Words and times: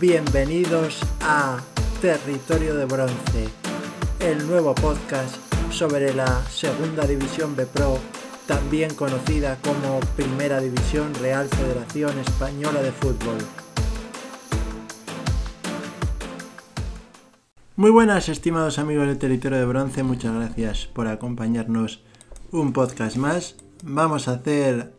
Bienvenidos 0.00 0.98
a 1.20 1.60
Territorio 2.00 2.74
de 2.74 2.86
Bronce, 2.86 3.48
el 4.20 4.46
nuevo 4.46 4.74
podcast 4.74 5.36
sobre 5.70 6.14
la 6.14 6.42
Segunda 6.46 7.06
División 7.06 7.54
B 7.54 7.66
Pro, 7.66 7.98
también 8.46 8.94
conocida 8.94 9.58
como 9.62 10.00
Primera 10.16 10.58
División 10.58 11.12
Real 11.16 11.46
Federación 11.48 12.18
Española 12.18 12.80
de 12.80 12.92
Fútbol. 12.92 13.36
Muy 17.76 17.90
buenas, 17.90 18.30
estimados 18.30 18.78
amigos 18.78 19.06
del 19.06 19.18
Territorio 19.18 19.58
de 19.58 19.66
Bronce, 19.66 20.02
muchas 20.02 20.34
gracias 20.34 20.86
por 20.86 21.08
acompañarnos 21.08 22.02
un 22.52 22.72
podcast 22.72 23.18
más. 23.18 23.56
Vamos 23.82 24.28
a 24.28 24.32
hacer 24.32 24.94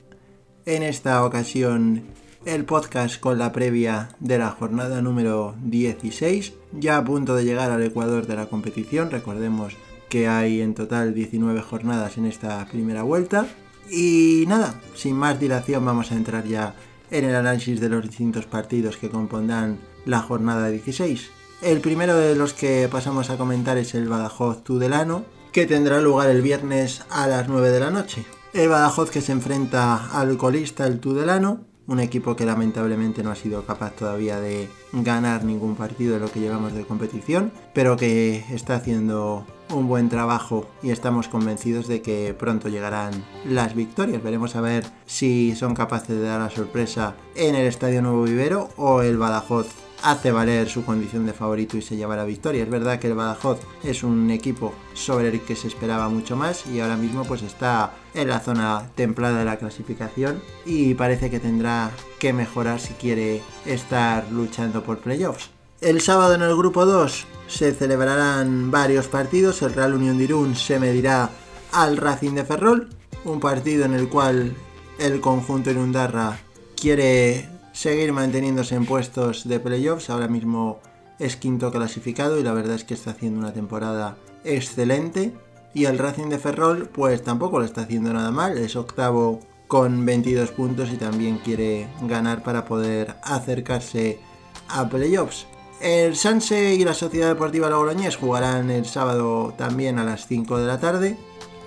en 0.67 0.83
esta 0.83 1.25
ocasión 1.25 2.03
el 2.45 2.65
podcast 2.65 3.19
con 3.19 3.37
la 3.37 3.51
previa 3.51 4.09
de 4.19 4.39
la 4.39 4.49
jornada 4.49 5.01
número 5.01 5.55
16, 5.63 6.53
ya 6.73 6.97
a 6.97 7.05
punto 7.05 7.35
de 7.35 7.45
llegar 7.45 7.71
al 7.71 7.83
ecuador 7.83 8.25
de 8.25 8.35
la 8.35 8.47
competición. 8.47 9.11
Recordemos 9.11 9.75
que 10.09 10.27
hay 10.27 10.61
en 10.61 10.73
total 10.73 11.13
19 11.13 11.61
jornadas 11.61 12.17
en 12.17 12.25
esta 12.25 12.65
primera 12.65 13.03
vuelta. 13.03 13.47
Y 13.89 14.45
nada, 14.47 14.79
sin 14.95 15.15
más 15.15 15.39
dilación 15.39 15.85
vamos 15.85 16.11
a 16.11 16.15
entrar 16.15 16.45
ya 16.45 16.75
en 17.11 17.25
el 17.25 17.35
análisis 17.35 17.79
de 17.79 17.89
los 17.89 18.03
distintos 18.03 18.45
partidos 18.45 18.97
que 18.97 19.09
compondrán 19.09 19.79
la 20.05 20.21
jornada 20.21 20.69
16. 20.69 21.29
El 21.61 21.79
primero 21.79 22.17
de 22.17 22.35
los 22.35 22.53
que 22.53 22.87
pasamos 22.91 23.29
a 23.29 23.37
comentar 23.37 23.77
es 23.77 23.93
el 23.93 24.09
Badajoz 24.09 24.63
Tudelano, 24.63 25.25
que 25.51 25.67
tendrá 25.67 26.01
lugar 26.01 26.29
el 26.29 26.41
viernes 26.41 27.03
a 27.09 27.27
las 27.27 27.47
9 27.47 27.69
de 27.69 27.79
la 27.79 27.91
noche. 27.91 28.25
El 28.53 28.69
Badajoz 28.69 29.11
que 29.11 29.21
se 29.21 29.31
enfrenta 29.31 30.09
al 30.19 30.37
colista 30.37 30.87
el 30.87 30.99
Tudelano, 30.99 31.70
un 31.91 31.99
equipo 31.99 32.37
que 32.37 32.45
lamentablemente 32.45 33.21
no 33.21 33.31
ha 33.31 33.35
sido 33.35 33.65
capaz 33.65 33.91
todavía 33.91 34.39
de 34.39 34.69
ganar 34.93 35.43
ningún 35.43 35.75
partido 35.75 36.13
de 36.13 36.21
lo 36.21 36.31
que 36.31 36.39
llevamos 36.39 36.73
de 36.73 36.85
competición, 36.85 37.51
pero 37.73 37.97
que 37.97 38.45
está 38.49 38.75
haciendo 38.75 39.45
un 39.69 39.87
buen 39.87 40.07
trabajo 40.07 40.67
y 40.81 40.91
estamos 40.91 41.27
convencidos 41.27 41.87
de 41.87 42.01
que 42.01 42.33
pronto 42.33 42.69
llegarán 42.69 43.25
las 43.45 43.75
victorias. 43.75 44.23
Veremos 44.23 44.55
a 44.55 44.61
ver 44.61 44.85
si 45.05 45.53
son 45.55 45.75
capaces 45.75 46.17
de 46.17 46.23
dar 46.23 46.39
la 46.39 46.49
sorpresa 46.49 47.15
en 47.35 47.55
el 47.55 47.67
Estadio 47.67 48.01
Nuevo 48.01 48.23
Vivero 48.23 48.69
o 48.77 49.01
el 49.01 49.17
Badajoz 49.17 49.67
hace 50.03 50.31
valer 50.31 50.69
su 50.69 50.83
condición 50.83 51.25
de 51.25 51.33
favorito 51.33 51.77
y 51.77 51.81
se 51.81 51.95
lleva 51.95 52.15
la 52.15 52.25
victoria. 52.25 52.63
Es 52.63 52.69
verdad 52.69 52.99
que 52.99 53.07
el 53.07 53.15
Badajoz 53.15 53.59
es 53.83 54.03
un 54.03 54.29
equipo 54.31 54.73
sobre 54.93 55.29
el 55.29 55.41
que 55.41 55.55
se 55.55 55.67
esperaba 55.67 56.09
mucho 56.09 56.35
más 56.35 56.65
y 56.67 56.79
ahora 56.79 56.97
mismo 56.97 57.23
pues 57.23 57.41
está 57.41 57.93
en 58.13 58.27
la 58.27 58.39
zona 58.39 58.89
templada 58.95 59.39
de 59.39 59.45
la 59.45 59.57
clasificación 59.57 60.41
y 60.65 60.93
parece 60.95 61.29
que 61.29 61.39
tendrá 61.39 61.91
que 62.19 62.33
mejorar 62.33 62.79
si 62.79 62.93
quiere 62.93 63.41
estar 63.65 64.29
luchando 64.31 64.83
por 64.83 64.99
playoffs. 64.99 65.49
El 65.81 66.01
sábado 66.01 66.35
en 66.35 66.43
el 66.43 66.55
grupo 66.55 66.85
2 66.85 67.25
se 67.47 67.73
celebrarán 67.73 68.69
varios 68.69 69.07
partidos. 69.07 69.61
El 69.61 69.73
Real 69.73 69.93
Unión 69.95 70.17
de 70.17 70.25
Irún 70.25 70.55
se 70.55 70.79
medirá 70.79 71.31
al 71.71 71.97
Racing 71.97 72.35
de 72.35 72.45
Ferrol, 72.45 72.89
un 73.25 73.39
partido 73.39 73.85
en 73.85 73.93
el 73.93 74.07
cual 74.07 74.53
el 74.99 75.21
conjunto 75.21 75.71
Irundarra 75.71 76.39
quiere 76.79 77.49
seguir 77.71 78.13
manteniéndose 78.13 78.75
en 78.75 78.85
puestos 78.85 79.47
de 79.47 79.59
playoffs. 79.59 80.09
Ahora 80.09 80.27
mismo 80.27 80.79
es 81.19 81.35
quinto 81.35 81.71
clasificado 81.71 82.39
y 82.39 82.43
la 82.43 82.53
verdad 82.53 82.75
es 82.75 82.83
que 82.83 82.93
está 82.93 83.11
haciendo 83.11 83.39
una 83.39 83.53
temporada 83.53 84.17
excelente. 84.43 85.33
Y 85.73 85.85
el 85.85 85.97
Racing 85.97 86.29
de 86.29 86.39
Ferrol 86.39 86.89
pues 86.91 87.23
tampoco 87.23 87.59
lo 87.59 87.65
está 87.65 87.81
haciendo 87.81 88.11
nada 88.11 88.31
mal, 88.31 88.57
es 88.57 88.75
octavo 88.75 89.39
con 89.67 90.05
22 90.05 90.51
puntos 90.51 90.91
y 90.91 90.97
también 90.97 91.37
quiere 91.37 91.87
ganar 92.01 92.43
para 92.43 92.65
poder 92.65 93.15
acercarse 93.23 94.19
a 94.67 94.89
playoffs. 94.89 95.47
El 95.79 96.15
Sanse 96.15 96.75
y 96.75 96.83
la 96.83 96.93
Sociedad 96.93 97.29
Deportiva 97.29 97.69
Logroñés 97.69 98.17
jugarán 98.17 98.69
el 98.69 98.85
sábado 98.85 99.53
también 99.57 99.97
a 99.97 100.03
las 100.03 100.27
5 100.27 100.59
de 100.59 100.67
la 100.67 100.79
tarde. 100.79 101.17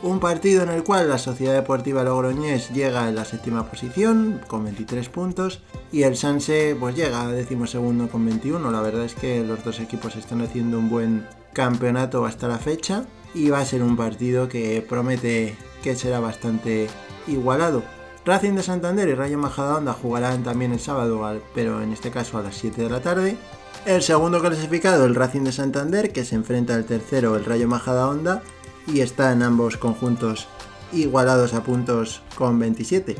Un 0.04 0.20
partido 0.20 0.62
en 0.62 0.68
el 0.68 0.84
cual 0.84 1.08
la 1.08 1.16
Sociedad 1.16 1.54
Deportiva 1.54 2.04
Logroñés 2.04 2.68
llega 2.74 3.08
en 3.08 3.14
la 3.14 3.24
séptima 3.24 3.70
posición 3.70 4.38
con 4.48 4.62
23 4.64 5.08
puntos 5.08 5.62
y 5.92 6.02
el 6.02 6.14
Sanse 6.14 6.76
pues 6.78 6.94
llega 6.94 7.22
a 7.22 7.28
decimosegundo 7.28 8.08
con 8.08 8.22
21. 8.26 8.70
La 8.70 8.82
verdad 8.82 9.06
es 9.06 9.14
que 9.14 9.42
los 9.42 9.64
dos 9.64 9.80
equipos 9.80 10.16
están 10.16 10.42
haciendo 10.42 10.78
un 10.78 10.90
buen 10.90 11.26
campeonato 11.54 12.26
hasta 12.26 12.48
la 12.48 12.58
fecha 12.58 13.06
y 13.32 13.48
va 13.48 13.60
a 13.60 13.64
ser 13.64 13.82
un 13.82 13.96
partido 13.96 14.46
que 14.46 14.84
promete 14.86 15.56
que 15.82 15.96
será 15.96 16.20
bastante 16.20 16.88
igualado. 17.26 17.82
Racing 18.26 18.56
de 18.56 18.62
Santander 18.62 19.08
y 19.08 19.14
Rayo 19.14 19.38
Majadahonda 19.38 19.94
jugarán 19.94 20.44
también 20.44 20.72
el 20.74 20.80
sábado, 20.80 21.40
pero 21.54 21.80
en 21.80 21.94
este 21.94 22.10
caso 22.10 22.36
a 22.36 22.42
las 22.42 22.56
7 22.56 22.82
de 22.82 22.90
la 22.90 23.00
tarde. 23.00 23.38
El 23.86 24.02
segundo 24.02 24.42
clasificado, 24.42 25.06
el 25.06 25.14
Racing 25.14 25.44
de 25.44 25.52
Santander, 25.52 26.12
que 26.12 26.26
se 26.26 26.34
enfrenta 26.34 26.74
al 26.74 26.84
tercero, 26.84 27.36
el 27.36 27.46
Rayo 27.46 27.68
Majadahonda, 27.68 28.42
y 28.86 29.00
están 29.00 29.42
ambos 29.42 29.76
conjuntos 29.76 30.48
igualados 30.92 31.54
a 31.54 31.62
puntos 31.62 32.22
con 32.34 32.58
27. 32.58 33.16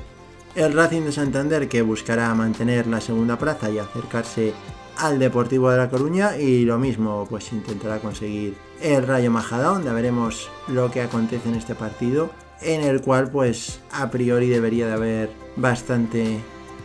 El 0.55 0.73
Racing 0.73 1.03
de 1.03 1.13
Santander 1.13 1.69
que 1.69 1.83
buscará 1.83 2.33
mantener 2.35 2.87
la 2.87 3.01
segunda 3.01 3.39
plaza 3.39 3.71
y 3.71 3.79
acercarse 3.79 4.53
al 4.97 5.19
Deportivo 5.19 5.71
de 5.71 5.79
La 5.79 5.91
Coruña 5.91 6.37
y 6.37 6.65
lo 6.65 6.79
mismo 6.79 7.27
pues 7.29 7.53
intentará 7.53 7.99
conseguir 7.99 8.57
el 8.81 9.07
Rayo 9.07 9.31
Majadahonda. 9.31 9.93
Veremos 9.93 10.49
lo 10.69 10.91
que 10.91 11.03
acontece 11.03 11.49
en 11.49 11.57
este 11.57 11.75
partido 11.75 12.31
en 12.61 12.83
el 12.83 13.03
cual 13.03 13.31
pues 13.31 13.81
a 13.91 14.11
priori 14.11 14.49
debería 14.49 14.87
de 14.87 14.93
haber 14.93 15.31
bastante 15.57 16.39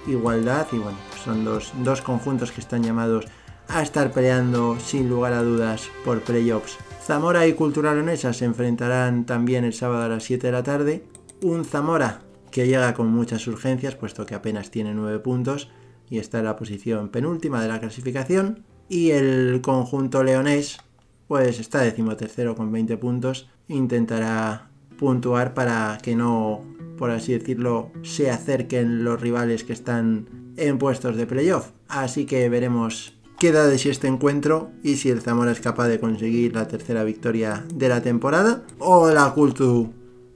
igualdad 0.07 0.67
y 0.71 0.77
bueno 0.77 0.97
son 1.23 1.45
dos, 1.45 1.71
dos 1.83 2.01
conjuntos 2.01 2.51
que 2.51 2.61
están 2.61 2.83
llamados 2.83 3.25
a 3.67 3.83
estar 3.83 4.11
peleando 4.11 4.77
sin 4.79 5.09
lugar 5.09 5.33
a 5.33 5.43
dudas 5.43 5.89
por 6.03 6.21
playoffs 6.21 6.77
Zamora 7.01 7.47
y 7.47 7.53
Cultural 7.53 7.95
Leonesa 7.95 8.33
se 8.33 8.45
enfrentarán 8.45 9.25
también 9.25 9.63
el 9.63 9.73
sábado 9.73 10.03
a 10.03 10.09
las 10.09 10.23
7 10.23 10.47
de 10.47 10.53
la 10.53 10.63
tarde. 10.63 11.03
Un 11.41 11.65
Zamora 11.65 12.21
que 12.51 12.67
llega 12.67 12.93
con 12.93 13.07
muchas 13.07 13.47
urgencias, 13.47 13.95
puesto 13.95 14.25
que 14.25 14.35
apenas 14.35 14.69
tiene 14.69 14.93
9 14.93 15.19
puntos 15.19 15.71
y 16.09 16.19
está 16.19 16.39
en 16.39 16.45
la 16.45 16.55
posición 16.55 17.09
penúltima 17.09 17.61
de 17.61 17.67
la 17.67 17.79
clasificación. 17.79 18.63
Y 18.89 19.11
el 19.11 19.61
conjunto 19.61 20.23
leonés, 20.23 20.79
pues 21.27 21.59
está 21.59 21.81
decimotercero 21.81 22.55
con 22.55 22.71
20 22.71 22.97
puntos. 22.97 23.49
Intentará 23.67 24.69
puntuar 24.97 25.53
para 25.53 25.97
que 26.01 26.15
no, 26.15 26.63
por 26.97 27.11
así 27.11 27.33
decirlo, 27.33 27.91
se 28.01 28.29
acerquen 28.31 29.03
los 29.03 29.21
rivales 29.21 29.63
que 29.63 29.73
están 29.73 30.53
en 30.57 30.77
puestos 30.77 31.15
de 31.15 31.25
playoff. 31.25 31.71
Así 31.87 32.25
que 32.25 32.49
veremos 32.49 33.18
Queda 33.39 33.67
de 33.67 33.77
si 33.77 33.87
este 33.87 34.07
encuentro 34.07 34.71
y 34.83 34.97
si 34.97 35.09
el 35.09 35.21
Zamora 35.21 35.51
es 35.51 35.61
capaz 35.61 35.87
de 35.87 36.01
conseguir 36.01 36.53
la 36.53 36.67
tercera 36.67 37.05
victoria 37.05 37.65
de 37.73 37.87
la 37.87 38.01
temporada 38.01 38.63
o 38.79 39.09
la 39.11 39.33
Cultu 39.33 39.93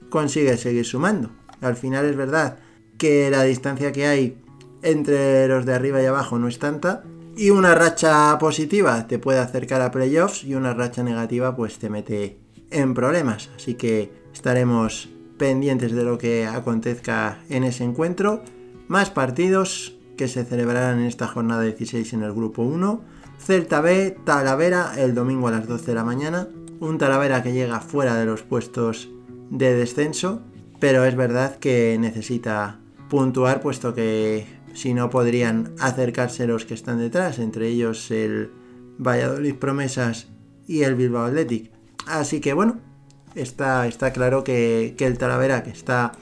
consigue 0.08 0.56
seguir 0.56 0.86
sumando. 0.86 1.30
Al 1.60 1.76
final 1.76 2.06
es 2.06 2.16
verdad 2.16 2.56
que 2.96 3.28
la 3.30 3.42
distancia 3.42 3.92
que 3.92 4.06
hay 4.06 4.38
entre 4.82 5.46
los 5.48 5.66
de 5.66 5.74
arriba 5.74 6.02
y 6.02 6.06
abajo 6.06 6.38
no 6.38 6.48
es 6.48 6.58
tanta 6.58 7.04
y 7.36 7.50
una 7.50 7.74
racha 7.74 8.38
positiva 8.38 9.06
te 9.06 9.18
puede 9.18 9.38
acercar 9.38 9.82
a 9.82 9.90
playoffs 9.90 10.42
y 10.42 10.54
una 10.54 10.72
racha 10.72 11.02
negativa 11.02 11.54
pues 11.54 11.78
te 11.78 11.90
mete 11.90 12.38
en 12.70 12.94
problemas. 12.94 13.50
Así 13.54 13.74
que 13.74 14.12
estaremos 14.32 15.10
pendientes 15.36 15.92
de 15.92 16.04
lo 16.04 16.16
que 16.16 16.46
acontezca 16.46 17.38
en 17.50 17.64
ese 17.64 17.84
encuentro. 17.84 18.42
Más 18.88 19.10
partidos, 19.10 19.94
que 20.16 20.28
se 20.28 20.44
celebrarán 20.44 21.00
en 21.00 21.06
esta 21.06 21.26
jornada 21.26 21.62
16 21.62 22.12
en 22.12 22.22
el 22.22 22.32
grupo 22.32 22.62
1. 22.62 23.00
Celta 23.38 23.80
B, 23.80 24.16
Talavera 24.24 24.92
el 24.96 25.14
domingo 25.14 25.48
a 25.48 25.52
las 25.52 25.66
12 25.66 25.86
de 25.86 25.94
la 25.94 26.04
mañana. 26.04 26.48
Un 26.80 26.98
Talavera 26.98 27.42
que 27.42 27.52
llega 27.52 27.80
fuera 27.80 28.16
de 28.16 28.26
los 28.26 28.42
puestos 28.42 29.08
de 29.50 29.74
descenso, 29.74 30.42
pero 30.80 31.04
es 31.04 31.16
verdad 31.16 31.56
que 31.56 31.96
necesita 32.00 32.80
puntuar 33.08 33.60
puesto 33.60 33.94
que 33.94 34.46
si 34.74 34.92
no 34.92 35.10
podrían 35.10 35.72
acercarse 35.78 36.46
los 36.46 36.64
que 36.64 36.74
están 36.74 36.98
detrás, 36.98 37.38
entre 37.38 37.68
ellos 37.68 38.10
el 38.10 38.50
Valladolid 38.98 39.54
Promesas 39.54 40.28
y 40.66 40.82
el 40.82 40.94
Bilbao 40.94 41.26
Athletic. 41.26 41.70
Así 42.06 42.40
que 42.40 42.52
bueno, 42.52 42.80
está, 43.34 43.86
está 43.86 44.12
claro 44.12 44.44
que, 44.44 44.94
que 44.98 45.06
el 45.06 45.18
Talavera 45.18 45.62
que 45.62 45.70
está 45.70 46.12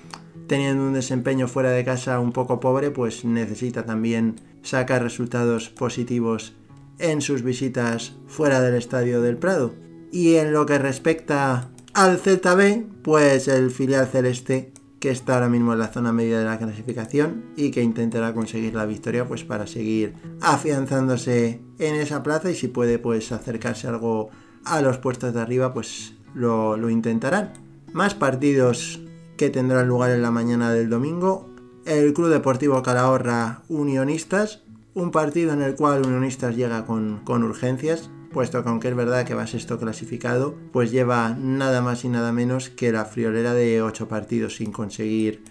teniendo 0.46 0.84
un 0.84 0.94
desempeño 0.94 1.48
fuera 1.48 1.70
de 1.70 1.84
casa 1.84 2.20
un 2.20 2.32
poco 2.32 2.60
pobre, 2.60 2.90
pues 2.90 3.24
necesita 3.24 3.84
también 3.84 4.36
sacar 4.62 5.02
resultados 5.02 5.68
positivos 5.68 6.54
en 6.98 7.20
sus 7.20 7.42
visitas 7.42 8.14
fuera 8.26 8.60
del 8.60 8.74
estadio 8.74 9.20
del 9.22 9.36
Prado. 9.36 9.74
Y 10.10 10.36
en 10.36 10.52
lo 10.52 10.66
que 10.66 10.78
respecta 10.78 11.70
al 11.94 12.18
Celta 12.18 12.54
B, 12.54 12.86
pues 13.02 13.48
el 13.48 13.70
filial 13.70 14.06
celeste 14.06 14.72
que 15.00 15.10
está 15.10 15.34
ahora 15.34 15.48
mismo 15.48 15.72
en 15.72 15.80
la 15.80 15.88
zona 15.88 16.12
media 16.12 16.38
de 16.38 16.44
la 16.44 16.58
clasificación 16.58 17.46
y 17.56 17.72
que 17.72 17.82
intentará 17.82 18.32
conseguir 18.32 18.74
la 18.74 18.86
victoria 18.86 19.26
pues 19.26 19.42
para 19.42 19.66
seguir 19.66 20.14
afianzándose 20.40 21.60
en 21.80 21.96
esa 21.96 22.22
plaza 22.22 22.52
y 22.52 22.54
si 22.54 22.68
puede 22.68 23.00
pues 23.00 23.32
acercarse 23.32 23.88
algo 23.88 24.30
a 24.64 24.80
los 24.80 24.98
puestos 24.98 25.34
de 25.34 25.40
arriba 25.40 25.74
pues 25.74 26.14
lo 26.34 26.88
intentarán. 26.88 27.52
Más 27.92 28.14
partidos 28.14 29.01
que 29.42 29.50
tendrá 29.50 29.82
lugar 29.82 30.12
en 30.12 30.22
la 30.22 30.30
mañana 30.30 30.72
del 30.72 30.88
domingo. 30.88 31.48
El 31.84 32.14
Club 32.14 32.28
Deportivo 32.28 32.80
Calahorra 32.80 33.64
Unionistas, 33.68 34.62
Un 34.94 35.10
partido 35.10 35.52
en 35.52 35.62
el 35.62 35.74
cual 35.74 36.06
Unionistas 36.06 36.54
llega 36.54 36.86
con, 36.86 37.22
con 37.24 37.42
urgencias, 37.42 38.08
puesto 38.32 38.62
que 38.62 38.68
aunque 38.68 38.86
es 38.90 38.94
verdad 38.94 39.26
que 39.26 39.34
va 39.34 39.48
sexto 39.48 39.80
clasificado, 39.80 40.54
pues 40.72 40.92
lleva 40.92 41.30
nada 41.36 41.82
más 41.82 42.04
y 42.04 42.08
nada 42.08 42.30
menos 42.30 42.70
que 42.70 42.92
la 42.92 43.04
friolera 43.04 43.52
de 43.52 43.82
8 43.82 44.06
partidos 44.06 44.54
sin 44.54 44.70
conseguir 44.70 45.42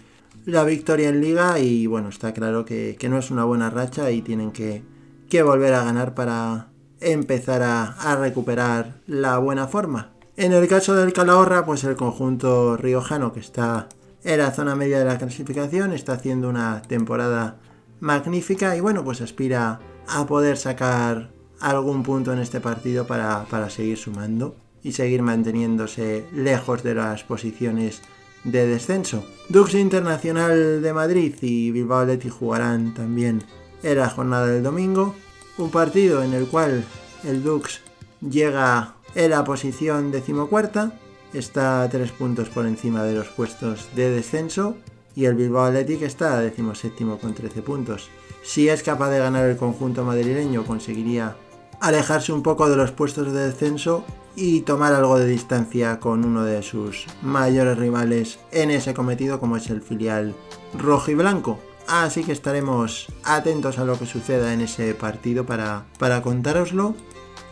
la 0.46 0.64
victoria 0.64 1.10
en 1.10 1.20
liga 1.20 1.58
y 1.58 1.86
bueno, 1.86 2.08
está 2.08 2.32
claro 2.32 2.64
que, 2.64 2.96
no 3.10 3.18
es 3.18 3.30
una 3.30 3.44
buena 3.44 3.68
racha 3.68 4.10
y 4.10 4.22
tienen 4.22 4.52
que, 4.52 4.82
que 5.28 5.42
volver 5.42 5.74
a 5.74 5.84
ganar 5.84 6.14
para 6.14 6.68
empezar 6.98 7.60
a, 7.62 7.88
a, 7.88 8.16
recuperar 8.16 9.02
la 9.06 9.36
buena 9.36 9.68
forma. 9.68 10.11
En 10.36 10.52
el 10.52 10.66
caso 10.66 10.94
del 10.94 11.12
Calahorra, 11.12 11.66
pues 11.66 11.84
el 11.84 11.94
conjunto 11.94 12.78
riojano 12.78 13.34
que 13.34 13.40
está 13.40 13.88
en 14.24 14.38
la 14.38 14.50
zona 14.50 14.74
media 14.74 14.98
de 14.98 15.04
la 15.04 15.18
clasificación 15.18 15.92
está 15.92 16.14
haciendo 16.14 16.48
una 16.48 16.80
temporada 16.80 17.58
magnífica 18.00 18.74
y 18.74 18.80
bueno, 18.80 19.04
pues 19.04 19.20
aspira 19.20 19.80
a 20.08 20.26
poder 20.26 20.56
sacar 20.56 21.30
algún 21.60 22.02
punto 22.02 22.32
en 22.32 22.38
este 22.38 22.60
partido 22.60 23.06
para, 23.06 23.44
para 23.44 23.68
seguir 23.68 23.98
sumando 23.98 24.56
y 24.82 24.92
seguir 24.92 25.20
manteniéndose 25.20 26.24
lejos 26.32 26.82
de 26.82 26.94
las 26.94 27.24
posiciones 27.24 28.00
de 28.44 28.66
descenso. 28.66 29.24
Dux 29.50 29.74
Internacional 29.74 30.80
de 30.80 30.92
Madrid 30.94 31.34
y 31.42 31.70
Bilbao 31.72 32.00
Athletic 32.00 32.32
jugarán 32.32 32.94
también 32.94 33.44
en 33.82 33.98
la 33.98 34.08
jornada 34.08 34.46
del 34.46 34.62
domingo. 34.62 35.14
Un 35.58 35.70
partido 35.70 36.22
en 36.22 36.32
el 36.32 36.46
cual 36.46 36.84
el 37.22 37.42
Dux 37.42 37.80
llega 38.20 38.94
en 39.14 39.30
la 39.30 39.44
posición 39.44 40.10
decimocuarta, 40.10 40.92
está 41.32 41.82
a 41.82 41.88
tres 41.88 42.12
puntos 42.12 42.48
por 42.48 42.66
encima 42.66 43.04
de 43.04 43.14
los 43.14 43.28
puestos 43.28 43.88
de 43.94 44.10
descenso 44.10 44.76
y 45.14 45.26
el 45.26 45.34
Bilbao 45.34 45.64
Athletic 45.64 46.02
está 46.02 46.36
a 46.36 46.40
decimoséptimo 46.40 47.18
con 47.18 47.34
13 47.34 47.62
puntos. 47.62 48.08
Si 48.42 48.68
es 48.68 48.82
capaz 48.82 49.10
de 49.10 49.18
ganar 49.18 49.46
el 49.46 49.56
conjunto 49.56 50.04
madrileño 50.04 50.64
conseguiría 50.64 51.36
alejarse 51.80 52.32
un 52.32 52.42
poco 52.42 52.68
de 52.68 52.76
los 52.76 52.92
puestos 52.92 53.32
de 53.32 53.46
descenso 53.46 54.04
y 54.34 54.60
tomar 54.60 54.94
algo 54.94 55.18
de 55.18 55.26
distancia 55.26 56.00
con 56.00 56.24
uno 56.24 56.44
de 56.44 56.62
sus 56.62 57.06
mayores 57.22 57.76
rivales 57.76 58.38
en 58.50 58.70
ese 58.70 58.94
cometido 58.94 59.40
como 59.40 59.56
es 59.56 59.68
el 59.68 59.82
filial 59.82 60.34
rojo 60.78 61.10
y 61.10 61.14
blanco. 61.14 61.58
Así 61.88 62.24
que 62.24 62.32
estaremos 62.32 63.06
atentos 63.24 63.78
a 63.78 63.84
lo 63.84 63.98
que 63.98 64.06
suceda 64.06 64.52
en 64.54 64.60
ese 64.60 64.94
partido 64.94 65.44
para, 65.44 65.84
para 65.98 66.22
contároslo. 66.22 66.94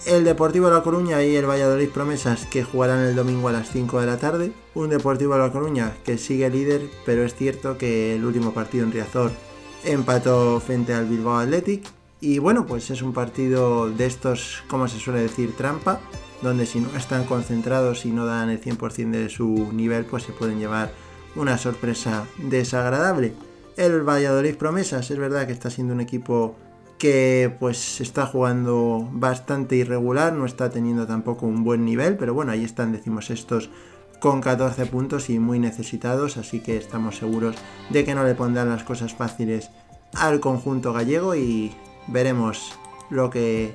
El 0.06 0.24
Deportivo 0.24 0.70
La 0.70 0.82
Coruña 0.82 1.22
y 1.22 1.36
el 1.36 1.48
Valladolid 1.48 1.90
Promesas 1.90 2.46
que 2.46 2.64
jugarán 2.64 3.00
el 3.00 3.14
domingo 3.14 3.48
a 3.48 3.52
las 3.52 3.70
5 3.70 4.00
de 4.00 4.06
la 4.06 4.18
tarde. 4.18 4.52
Un 4.74 4.88
Deportivo 4.88 5.36
La 5.36 5.52
Coruña 5.52 5.94
que 6.04 6.16
sigue 6.16 6.48
líder, 6.48 6.88
pero 7.04 7.22
es 7.22 7.34
cierto 7.34 7.76
que 7.76 8.16
el 8.16 8.24
último 8.24 8.54
partido 8.54 8.84
en 8.84 8.92
Riazor 8.92 9.30
empató 9.84 10.58
frente 10.60 10.94
al 10.94 11.06
Bilbao 11.06 11.38
Athletic. 11.38 11.84
Y 12.20 12.38
bueno, 12.38 12.66
pues 12.66 12.90
es 12.90 13.02
un 13.02 13.12
partido 13.12 13.90
de 13.90 14.06
estos, 14.06 14.62
como 14.68 14.88
se 14.88 14.98
suele 14.98 15.20
decir, 15.20 15.54
trampa, 15.54 16.00
donde 16.40 16.64
si 16.64 16.80
no 16.80 16.96
están 16.96 17.24
concentrados 17.24 18.06
y 18.06 18.10
no 18.10 18.24
dan 18.24 18.48
el 18.48 18.60
100% 18.60 19.10
de 19.10 19.28
su 19.28 19.70
nivel, 19.72 20.06
pues 20.06 20.22
se 20.22 20.32
pueden 20.32 20.58
llevar 20.58 20.92
una 21.36 21.58
sorpresa 21.58 22.26
desagradable. 22.38 23.34
El 23.76 24.02
Valladolid 24.02 24.56
Promesas, 24.56 25.10
es 25.10 25.18
verdad 25.18 25.46
que 25.46 25.52
está 25.52 25.68
siendo 25.70 25.92
un 25.92 26.00
equipo 26.00 26.56
que 27.00 27.52
pues 27.58 28.00
está 28.00 28.26
jugando 28.26 29.08
bastante 29.10 29.74
irregular, 29.74 30.34
no 30.34 30.44
está 30.44 30.70
teniendo 30.70 31.06
tampoco 31.06 31.46
un 31.46 31.64
buen 31.64 31.84
nivel, 31.84 32.16
pero 32.16 32.34
bueno, 32.34 32.52
ahí 32.52 32.62
están, 32.62 32.92
decimos 32.92 33.30
estos, 33.30 33.70
con 34.20 34.42
14 34.42 34.84
puntos 34.86 35.30
y 35.30 35.38
muy 35.38 35.58
necesitados, 35.58 36.36
así 36.36 36.60
que 36.60 36.76
estamos 36.76 37.16
seguros 37.16 37.56
de 37.88 38.04
que 38.04 38.14
no 38.14 38.22
le 38.22 38.34
pondrán 38.34 38.68
las 38.68 38.84
cosas 38.84 39.14
fáciles 39.14 39.70
al 40.14 40.40
conjunto 40.40 40.92
gallego 40.92 41.34
y 41.34 41.72
veremos 42.06 42.78
lo 43.08 43.30
que 43.30 43.74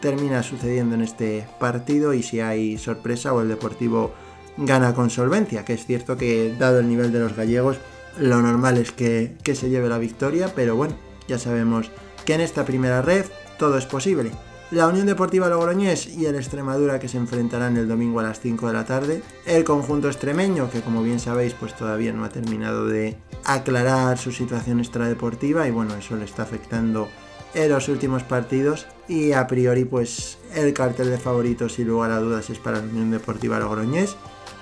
termina 0.00 0.42
sucediendo 0.42 0.94
en 0.96 1.00
este 1.00 1.48
partido 1.58 2.12
y 2.12 2.22
si 2.22 2.40
hay 2.40 2.76
sorpresa 2.76 3.32
o 3.32 3.40
el 3.40 3.48
Deportivo 3.48 4.12
gana 4.58 4.94
con 4.94 5.08
solvencia, 5.08 5.64
que 5.64 5.72
es 5.72 5.86
cierto 5.86 6.18
que 6.18 6.54
dado 6.58 6.80
el 6.80 6.88
nivel 6.88 7.10
de 7.10 7.20
los 7.20 7.34
gallegos, 7.34 7.78
lo 8.18 8.42
normal 8.42 8.76
es 8.76 8.92
que, 8.92 9.34
se 9.54 9.70
lleve 9.70 9.88
la 9.88 9.98
victoria, 9.98 10.52
pero 10.54 10.76
bueno, 10.76 10.94
ya 11.26 11.38
sabemos 11.38 11.90
que 12.26 12.34
en 12.34 12.42
esta 12.42 12.66
primera 12.66 13.00
red 13.00 13.24
todo 13.58 13.78
es 13.78 13.86
posible. 13.86 14.32
La 14.72 14.88
Unión 14.88 15.06
Deportiva 15.06 15.48
Logroñés 15.48 16.08
y 16.08 16.26
el 16.26 16.34
Extremadura 16.34 16.98
que 16.98 17.08
se 17.08 17.18
enfrentarán 17.18 17.76
el 17.76 17.86
domingo 17.86 18.18
a 18.18 18.24
las 18.24 18.40
5 18.40 18.66
de 18.66 18.72
la 18.72 18.84
tarde. 18.84 19.22
El 19.46 19.62
conjunto 19.62 20.08
extremeño 20.08 20.68
que 20.68 20.80
como 20.80 21.04
bien 21.04 21.20
sabéis 21.20 21.54
pues 21.54 21.76
todavía 21.76 22.12
no 22.12 22.24
ha 22.24 22.30
terminado 22.30 22.86
de 22.86 23.16
aclarar 23.44 24.18
su 24.18 24.32
situación 24.32 24.80
extradeportiva 24.80 25.68
y 25.68 25.70
bueno 25.70 25.94
eso 25.94 26.16
le 26.16 26.24
está 26.24 26.42
afectando 26.42 27.08
en 27.54 27.70
los 27.70 27.88
últimos 27.88 28.24
partidos 28.24 28.88
y 29.06 29.32
a 29.32 29.46
priori 29.46 29.84
pues 29.84 30.38
el 30.52 30.74
cartel 30.74 31.10
de 31.10 31.18
favoritos 31.18 31.74
sin 31.74 31.86
lugar 31.86 32.10
a 32.10 32.18
dudas 32.18 32.50
es 32.50 32.58
para 32.58 32.78
la 32.78 32.88
Unión 32.88 33.12
Deportiva 33.12 33.60
Logroñés 33.60 34.16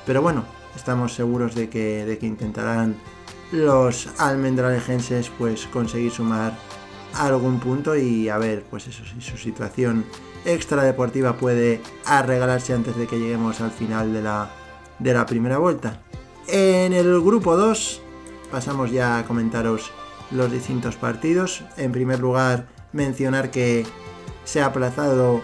pero 0.04 0.20
bueno 0.20 0.44
estamos 0.76 1.14
seguros 1.14 1.54
de 1.54 1.70
que, 1.70 2.04
de 2.04 2.18
que 2.18 2.26
intentarán 2.26 2.94
los 3.52 4.08
almendralejenses 4.18 5.30
pues 5.38 5.66
conseguir 5.66 6.12
sumar 6.12 6.58
algún 7.16 7.60
punto 7.60 7.96
y 7.96 8.28
a 8.28 8.38
ver 8.38 8.64
pues 8.70 8.86
eso 8.86 9.02
si 9.04 9.20
su 9.20 9.36
situación 9.36 10.04
extradeportiva 10.44 11.36
puede 11.36 11.80
arreglarse 12.04 12.72
antes 12.72 12.96
de 12.96 13.06
que 13.06 13.18
lleguemos 13.18 13.60
al 13.60 13.70
final 13.70 14.12
de 14.12 14.22
la, 14.22 14.50
de 14.98 15.14
la 15.14 15.26
primera 15.26 15.58
vuelta. 15.58 16.00
En 16.48 16.92
el 16.92 17.20
grupo 17.20 17.56
2 17.56 18.02
pasamos 18.50 18.90
ya 18.90 19.18
a 19.18 19.24
comentaros 19.24 19.90
los 20.30 20.50
distintos 20.50 20.96
partidos. 20.96 21.64
En 21.76 21.92
primer 21.92 22.20
lugar 22.20 22.66
mencionar 22.92 23.50
que 23.50 23.86
se 24.44 24.60
ha 24.60 24.66
aplazado 24.66 25.42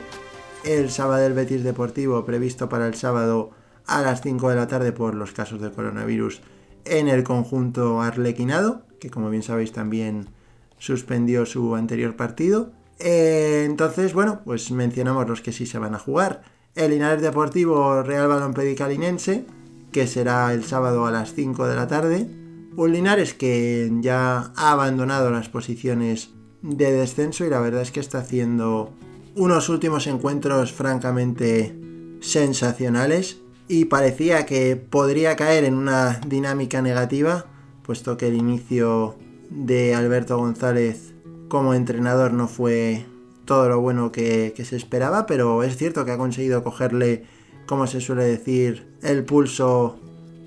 el 0.64 0.90
sábado 0.90 1.22
del 1.22 1.32
Betis 1.32 1.64
Deportivo 1.64 2.24
previsto 2.24 2.68
para 2.68 2.86
el 2.86 2.94
sábado 2.94 3.50
a 3.86 4.02
las 4.02 4.20
5 4.20 4.50
de 4.50 4.56
la 4.56 4.68
tarde 4.68 4.92
por 4.92 5.14
los 5.14 5.32
casos 5.32 5.60
de 5.60 5.70
coronavirus 5.70 6.42
en 6.84 7.08
el 7.08 7.24
conjunto 7.24 8.00
arlequinado, 8.02 8.82
que 9.00 9.10
como 9.10 9.30
bien 9.30 9.42
sabéis 9.42 9.72
también 9.72 10.28
suspendió 10.80 11.46
su 11.46 11.76
anterior 11.76 12.16
partido. 12.16 12.72
Eh, 12.98 13.62
entonces, 13.64 14.12
bueno, 14.12 14.40
pues 14.44 14.72
mencionamos 14.72 15.28
los 15.28 15.40
que 15.40 15.52
sí 15.52 15.66
se 15.66 15.78
van 15.78 15.94
a 15.94 16.00
jugar. 16.00 16.42
El 16.74 16.90
Linares 16.90 17.22
Deportivo 17.22 18.02
Real 18.02 18.26
Balompedicalinense, 18.26 19.44
que 19.92 20.08
será 20.08 20.52
el 20.52 20.64
sábado 20.64 21.06
a 21.06 21.12
las 21.12 21.34
5 21.34 21.68
de 21.68 21.76
la 21.76 21.86
tarde. 21.86 22.26
Un 22.76 22.92
Linares 22.92 23.34
que 23.34 23.90
ya 24.00 24.52
ha 24.56 24.72
abandonado 24.72 25.30
las 25.30 25.48
posiciones 25.48 26.30
de 26.62 26.92
descenso 26.92 27.44
y 27.44 27.50
la 27.50 27.60
verdad 27.60 27.82
es 27.82 27.90
que 27.90 28.00
está 28.00 28.18
haciendo 28.18 28.92
unos 29.36 29.68
últimos 29.68 30.06
encuentros 30.06 30.72
francamente 30.72 31.74
sensacionales 32.20 33.40
y 33.68 33.86
parecía 33.86 34.46
que 34.46 34.76
podría 34.76 35.36
caer 35.36 35.64
en 35.64 35.74
una 35.74 36.20
dinámica 36.26 36.82
negativa, 36.82 37.46
puesto 37.82 38.16
que 38.16 38.28
el 38.28 38.34
inicio 38.34 39.16
de 39.50 39.94
Alberto 39.94 40.38
González 40.38 41.12
como 41.48 41.74
entrenador 41.74 42.32
no 42.32 42.48
fue 42.48 43.04
todo 43.44 43.68
lo 43.68 43.80
bueno 43.80 44.12
que, 44.12 44.54
se 44.64 44.76
esperaba, 44.76 45.26
pero 45.26 45.62
es 45.64 45.76
cierto 45.76 46.04
que 46.04 46.12
ha 46.12 46.18
conseguido 46.18 46.62
cogerle, 46.62 47.24
como 47.66 47.86
se 47.86 48.00
suele 48.00 48.24
decir, 48.24 48.86
el 49.02 49.24
pulso 49.24 49.98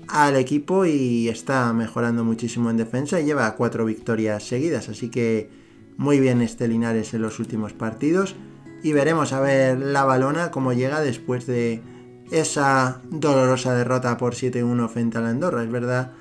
al 0.08 0.36
equipo 0.36 0.86
y 0.86 1.28
está 1.28 1.72
mejorando 1.72 2.24
muchísimo 2.24 2.70
en 2.70 2.78
defensa 2.78 3.20
y 3.20 3.26
lleva 3.26 3.54
cuatro 3.56 3.84
victorias 3.84 4.42
seguidas, 4.44 4.88
así 4.88 5.10
que 5.10 5.50
muy 5.96 6.18
bien 6.18 6.40
este 6.40 6.66
Linares 6.66 7.14
en 7.14 7.22
los 7.22 7.38
últimos 7.38 7.72
partidos 7.72 8.34
y 8.82 8.92
veremos 8.92 9.32
a 9.32 9.40
ver 9.40 9.78
la 9.78 10.04
balona 10.04 10.50
cómo 10.50 10.72
llega 10.72 11.00
después 11.00 11.46
de 11.46 11.82
esa 12.30 13.00
dolorosa 13.10 13.74
derrota 13.74 14.16
por 14.16 14.34
7-1 14.34 14.88
frente 14.88 15.18
a 15.18 15.20
la 15.20 15.30
Andorra. 15.30 15.62
Es 15.62 15.70
verdad 15.70 16.12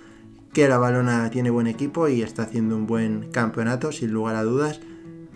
que 0.53 0.67
la 0.67 0.77
balona 0.77 1.29
tiene 1.31 1.49
buen 1.49 1.67
equipo 1.67 2.07
y 2.07 2.21
está 2.21 2.43
haciendo 2.43 2.75
un 2.75 2.85
buen 2.85 3.31
campeonato 3.31 3.91
sin 3.91 4.11
lugar 4.11 4.35
a 4.35 4.43
dudas. 4.43 4.79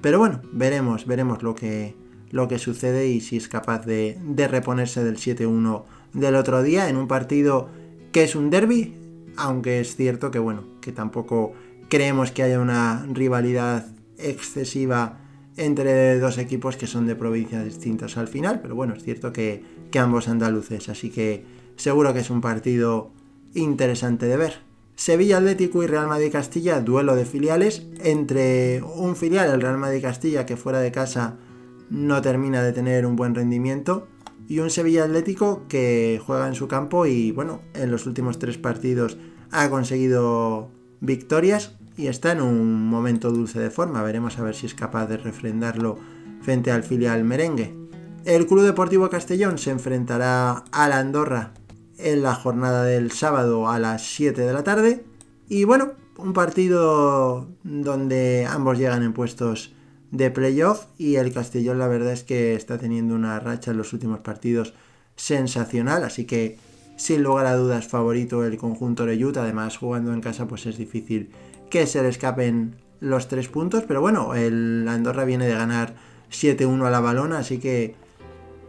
Pero 0.01 0.19
bueno, 0.19 0.41
veremos, 0.51 1.07
veremos 1.07 1.41
lo 1.41 1.55
que, 1.55 1.95
lo 2.29 2.47
que 2.47 2.59
sucede 2.59 3.07
y 3.07 3.19
si 3.19 3.37
es 3.37 3.47
capaz 3.47 3.85
de, 3.85 4.19
de 4.23 4.47
reponerse 4.47 5.03
del 5.03 5.17
7-1 5.17 5.83
del 6.13 6.35
otro 6.35 6.61
día 6.61 6.87
en 6.87 6.97
un 6.97 7.07
partido 7.07 7.69
que 8.11 8.23
es 8.23 8.35
un 8.35 8.49
derby, 8.49 8.95
aunque 9.35 9.79
es 9.79 9.95
cierto 9.95 10.31
que 10.31 10.39
bueno, 10.39 10.63
que 10.81 10.91
tampoco 10.91 11.53
creemos 11.89 12.31
que 12.31 12.43
haya 12.43 12.59
una 12.59 13.05
rivalidad 13.11 13.87
excesiva 14.17 15.19
entre 15.57 16.19
dos 16.19 16.37
equipos 16.37 16.77
que 16.77 16.85
son 16.85 17.07
de 17.07 17.15
provincias 17.15 17.65
distintas 17.65 18.17
al 18.17 18.27
final, 18.27 18.61
pero 18.61 18.75
bueno, 18.75 18.93
es 18.93 19.03
cierto 19.03 19.33
que, 19.33 19.63
que 19.89 19.99
ambos 19.99 20.27
andaluces, 20.27 20.89
así 20.89 21.09
que 21.09 21.43
seguro 21.75 22.13
que 22.13 22.19
es 22.19 22.29
un 22.29 22.41
partido 22.41 23.11
interesante 23.55 24.27
de 24.27 24.37
ver. 24.37 24.66
Sevilla 24.97 25.37
Atlético 25.37 25.83
y 25.83 25.87
Real 25.87 26.07
Madrid 26.07 26.31
Castilla, 26.31 26.81
duelo 26.81 27.15
de 27.15 27.23
filiales 27.23 27.85
entre 28.03 28.81
un 28.81 29.15
filial, 29.15 29.51
el 29.51 29.61
Real 29.61 29.77
Madrid 29.77 30.01
Castilla, 30.01 30.47
que 30.47 30.57
fuera 30.57 30.79
de 30.79 30.91
casa 30.91 31.37
no 31.91 32.19
termina 32.23 32.63
de 32.63 32.73
tener 32.73 33.05
un 33.05 33.15
buen 33.15 33.35
rendimiento, 33.35 34.07
y 34.47 34.57
un 34.59 34.71
Sevilla 34.71 35.03
Atlético 35.03 35.65
que 35.69 36.19
juega 36.25 36.47
en 36.47 36.55
su 36.55 36.67
campo 36.67 37.05
y 37.05 37.31
bueno, 37.31 37.61
en 37.75 37.91
los 37.91 38.07
últimos 38.07 38.39
tres 38.39 38.57
partidos 38.57 39.17
ha 39.51 39.69
conseguido 39.69 40.71
victorias 40.99 41.75
y 41.95 42.07
está 42.07 42.31
en 42.31 42.41
un 42.41 42.87
momento 42.87 43.31
dulce 43.31 43.59
de 43.59 43.69
forma. 43.69 44.01
Veremos 44.01 44.39
a 44.39 44.43
ver 44.43 44.55
si 44.55 44.65
es 44.65 44.73
capaz 44.73 45.05
de 45.05 45.17
refrendarlo 45.17 45.99
frente 46.41 46.71
al 46.71 46.83
filial 46.83 47.23
merengue. 47.23 47.75
El 48.25 48.47
Club 48.47 48.63
Deportivo 48.63 49.09
Castellón 49.09 49.59
se 49.59 49.69
enfrentará 49.69 50.63
a 50.71 50.89
la 50.89 50.97
Andorra 50.97 51.53
en 51.97 52.23
la 52.23 52.35
jornada 52.35 52.83
del 52.83 53.11
sábado 53.11 53.69
a 53.69 53.79
las 53.79 54.05
7 54.07 54.41
de 54.41 54.53
la 54.53 54.63
tarde. 54.63 55.05
Y 55.49 55.63
bueno, 55.63 55.93
un 56.17 56.33
partido 56.33 57.47
donde 57.63 58.47
ambos 58.49 58.77
llegan 58.77 59.03
en 59.03 59.13
puestos 59.13 59.73
de 60.11 60.31
playoff 60.31 60.85
y 60.97 61.15
el 61.15 61.33
Castellón 61.33 61.79
la 61.79 61.87
verdad 61.87 62.13
es 62.13 62.23
que 62.23 62.55
está 62.55 62.77
teniendo 62.77 63.15
una 63.15 63.39
racha 63.39 63.71
en 63.71 63.77
los 63.77 63.93
últimos 63.93 64.19
partidos 64.19 64.73
sensacional, 65.15 66.03
así 66.03 66.25
que 66.25 66.57
sin 66.95 67.23
lugar 67.23 67.45
a 67.45 67.55
dudas 67.55 67.87
favorito 67.87 68.45
el 68.45 68.57
conjunto 68.57 69.05
de 69.05 69.23
Utah, 69.23 69.43
además 69.43 69.77
jugando 69.77 70.13
en 70.13 70.21
casa 70.21 70.47
pues 70.47 70.65
es 70.65 70.77
difícil 70.77 71.29
que 71.69 71.85
se 71.85 72.01
le 72.01 72.09
escapen 72.09 72.75
los 72.99 73.27
tres 73.27 73.47
puntos, 73.49 73.83
pero 73.87 74.01
bueno, 74.01 74.33
el 74.33 74.87
Andorra 74.87 75.25
viene 75.25 75.45
de 75.45 75.53
ganar 75.53 75.95
7-1 76.31 76.85
a 76.85 76.89
la 76.89 76.99
balona, 76.99 77.39
así 77.39 77.59
que 77.59 77.95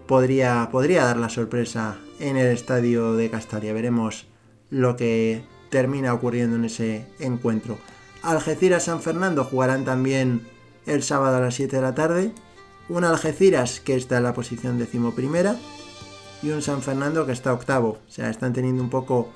podría, 0.06 0.68
podría 0.70 1.04
dar 1.04 1.16
la 1.16 1.28
sorpresa 1.28 1.96
en 2.20 2.36
el 2.36 2.48
estadio 2.48 3.14
de 3.14 3.30
Castalia. 3.30 3.72
Veremos 3.72 4.26
lo 4.70 4.96
que 4.96 5.42
termina 5.70 6.14
ocurriendo 6.14 6.56
en 6.56 6.64
ese 6.64 7.06
encuentro. 7.18 7.78
Algeciras 8.22 8.84
San 8.84 9.00
Fernando 9.00 9.44
jugarán 9.44 9.84
también 9.84 10.42
el 10.86 11.02
sábado 11.02 11.36
a 11.36 11.40
las 11.40 11.54
7 11.54 11.76
de 11.76 11.82
la 11.82 11.94
tarde. 11.94 12.32
Un 12.88 13.04
Algeciras 13.04 13.80
que 13.80 13.94
está 13.94 14.18
en 14.18 14.24
la 14.24 14.34
posición 14.34 14.78
decimoprimera 14.78 15.56
y 16.42 16.50
un 16.50 16.62
San 16.62 16.82
Fernando 16.82 17.26
que 17.26 17.32
está 17.32 17.52
octavo. 17.52 17.98
O 18.06 18.10
sea, 18.10 18.30
están 18.30 18.52
teniendo 18.52 18.82
un 18.82 18.90
poco 18.90 19.28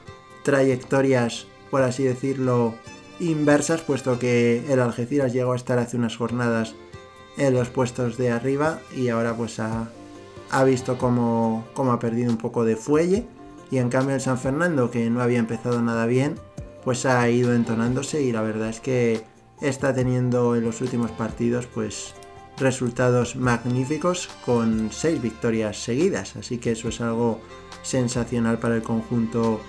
trayectorias, 0.42 1.46
por 1.70 1.82
así 1.82 2.04
decirlo, 2.04 2.74
inversas, 3.20 3.82
puesto 3.82 4.18
que 4.18 4.64
el 4.72 4.80
Algeciras 4.80 5.32
llegó 5.32 5.52
a 5.52 5.56
estar 5.56 5.78
hace 5.78 5.96
unas 5.96 6.16
jornadas 6.16 6.74
en 7.36 7.54
los 7.54 7.68
puestos 7.68 8.18
de 8.18 8.30
arriba 8.30 8.80
y 8.94 9.08
ahora 9.08 9.34
pues 9.34 9.58
ha, 9.58 9.90
ha 10.52 10.64
visto 10.64 10.98
cómo, 10.98 11.64
cómo 11.74 11.92
ha 11.92 11.98
perdido 11.98 12.30
un 12.30 12.36
poco 12.36 12.64
de 12.64 12.76
fuelle 12.76 13.26
y 13.70 13.78
en 13.78 13.88
cambio 13.88 14.14
el 14.14 14.20
San 14.20 14.38
Fernando, 14.38 14.90
que 14.90 15.08
no 15.10 15.22
había 15.22 15.38
empezado 15.38 15.80
nada 15.80 16.06
bien, 16.06 16.36
pues 16.84 17.06
ha 17.06 17.28
ido 17.30 17.54
entonándose 17.54 18.22
y 18.22 18.30
la 18.30 18.42
verdad 18.42 18.68
es 18.68 18.80
que 18.80 19.22
está 19.62 19.94
teniendo 19.94 20.54
en 20.54 20.64
los 20.64 20.80
últimos 20.82 21.10
partidos 21.10 21.66
pues 21.66 22.14
resultados 22.58 23.34
magníficos 23.34 24.28
con 24.44 24.90
seis 24.92 25.22
victorias 25.22 25.78
seguidas, 25.78 26.36
así 26.36 26.58
que 26.58 26.72
eso 26.72 26.88
es 26.88 27.00
algo 27.00 27.40
sensacional 27.82 28.58
para 28.58 28.76
el 28.76 28.82
conjunto 28.82 29.60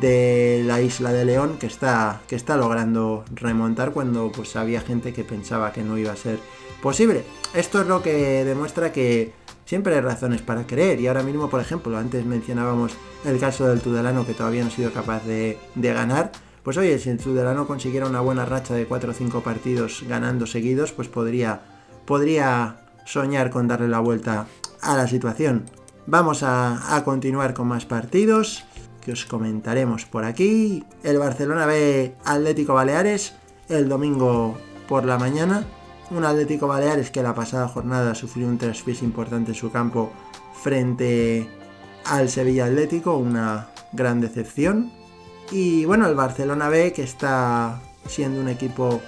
de 0.00 0.62
la 0.66 0.82
isla 0.82 1.12
de 1.12 1.24
León 1.24 1.56
que 1.58 1.66
está, 1.66 2.20
que 2.28 2.36
está 2.36 2.58
logrando 2.58 3.24
remontar 3.30 3.92
cuando 3.92 4.30
pues 4.30 4.56
había 4.56 4.82
gente 4.82 5.14
que 5.14 5.24
pensaba 5.24 5.72
que 5.72 5.82
no 5.82 5.96
iba 5.96 6.12
a 6.12 6.16
ser 6.16 6.38
posible. 6.82 7.24
Esto 7.54 7.80
es 7.80 7.86
lo 7.86 8.02
que 8.02 8.44
demuestra 8.44 8.92
que 8.92 9.32
siempre 9.68 9.94
hay 9.94 10.00
razones 10.00 10.40
para 10.40 10.66
creer. 10.66 10.98
Y 10.98 11.08
ahora 11.08 11.22
mismo, 11.22 11.50
por 11.50 11.60
ejemplo, 11.60 11.98
antes 11.98 12.24
mencionábamos 12.24 12.92
el 13.26 13.38
caso 13.38 13.68
del 13.68 13.82
Tudelano 13.82 14.24
que 14.24 14.32
todavía 14.32 14.62
no 14.62 14.68
ha 14.68 14.72
sido 14.72 14.92
capaz 14.92 15.22
de, 15.26 15.58
ganar. 15.74 16.32
Pues 16.62 16.78
oye, 16.78 16.98
si 16.98 17.10
el 17.10 17.18
Tudelano 17.18 17.66
consiguiera 17.66 18.06
una 18.06 18.20
buena 18.20 18.46
racha 18.46 18.72
de 18.72 18.86
4 18.86 19.10
o 19.10 19.14
5 19.14 19.42
partidos 19.42 20.04
ganando 20.08 20.46
seguidos, 20.46 20.92
pues 20.92 21.08
podría, 21.08 21.60
podría 22.06 22.76
soñar 23.04 23.50
con 23.50 23.68
darle 23.68 23.88
la 23.88 24.00
vuelta 24.00 24.46
a 24.80 24.96
la 24.96 25.06
situación. 25.06 25.64
Vamos 26.06 26.42
a, 26.42 26.96
a 26.96 27.04
continuar 27.04 27.52
con 27.52 27.68
más 27.68 27.84
partidos 27.84 28.64
que 29.04 29.12
os 29.12 29.26
comentaremos 29.26 30.06
por 30.06 30.24
aquí. 30.24 30.82
El 31.02 31.18
Barcelona 31.18 31.66
ve 31.66 32.14
Atlético 32.24 32.72
Baleares 32.72 33.34
el 33.68 33.86
domingo 33.90 34.56
por 34.88 35.04
la 35.04 35.18
mañana 35.18 35.66
un 36.10 36.24
Atlético 36.24 36.66
Baleares 36.66 37.10
que 37.10 37.22
la 37.22 37.34
pasada 37.34 37.68
jornada 37.68 38.14
sufrió 38.14 38.46
un 38.48 38.58
traspiés 38.58 39.02
importante 39.02 39.52
en 39.52 39.54
su 39.54 39.70
campo 39.70 40.12
frente 40.54 41.48
al 42.04 42.28
Sevilla 42.28 42.66
Atlético, 42.66 43.16
una 43.16 43.68
gran 43.92 44.20
decepción. 44.20 44.90
Y 45.50 45.84
bueno, 45.84 46.06
el 46.06 46.14
Barcelona 46.14 46.68
B 46.68 46.92
que 46.92 47.02
está 47.02 47.80
siendo 48.06 48.40
un 48.40 48.48
equipo 48.48 49.00